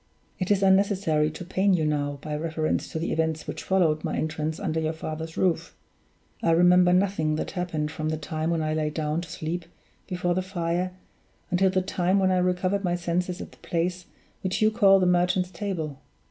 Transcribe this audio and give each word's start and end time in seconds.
It 0.39 0.49
is 0.49 0.63
unnecessary 0.63 1.29
to 1.29 1.45
pain 1.45 1.75
you 1.75 1.85
now, 1.85 2.17
by 2.23 2.35
reference 2.35 2.87
to 2.91 2.97
the 2.97 3.11
events 3.11 3.45
which 3.45 3.61
followed 3.61 4.03
my 4.03 4.17
entrance 4.17 4.59
under 4.59 4.79
your 4.79 4.93
father's 4.93 5.37
roof. 5.37 5.75
I 6.41 6.49
remember 6.53 6.91
nothing 6.91 7.35
that 7.35 7.51
happened 7.51 7.91
from 7.91 8.09
the 8.09 8.17
time 8.17 8.49
when 8.49 8.63
I 8.63 8.73
lay 8.73 8.89
down 8.89 9.21
to 9.21 9.29
sleep 9.29 9.65
before 10.07 10.33
the 10.33 10.41
fire, 10.41 10.93
until 11.51 11.69
the 11.69 11.83
time 11.83 12.17
when 12.17 12.31
I 12.31 12.37
recovered 12.39 12.83
my 12.83 12.95
senses 12.95 13.41
at 13.41 13.51
the 13.51 13.57
place 13.57 14.07
which 14.41 14.59
you 14.59 14.71
call 14.71 14.99
the 14.99 15.05
Merchant's 15.05 15.51
Table. 15.51 15.99